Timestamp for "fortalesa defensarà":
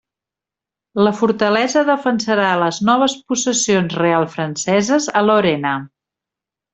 1.17-2.47